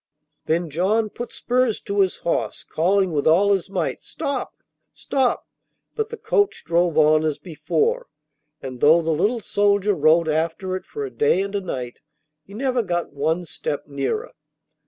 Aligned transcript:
Then 0.47 0.71
John 0.71 1.11
put 1.11 1.31
spurs 1.31 1.79
to 1.81 1.99
his 1.99 2.17
horse, 2.25 2.63
calling 2.63 3.11
with 3.11 3.27
all 3.27 3.53
his 3.53 3.69
might 3.69 4.01
'Stop! 4.01 4.55
stop!' 4.95 5.47
But 5.95 6.09
the 6.09 6.17
coach 6.17 6.63
drove 6.65 6.97
on 6.97 7.23
as 7.23 7.37
before, 7.37 8.07
and 8.63 8.79
though 8.79 9.03
the 9.03 9.11
little 9.11 9.41
soldier 9.41 9.93
rode 9.93 10.27
after 10.27 10.75
it 10.75 10.85
for 10.87 11.05
a 11.05 11.11
day 11.11 11.43
and 11.43 11.53
a 11.53 11.61
night, 11.61 12.01
he 12.43 12.55
never 12.55 12.81
got 12.81 13.13
one 13.13 13.45
step 13.45 13.87
nearer. 13.87 14.31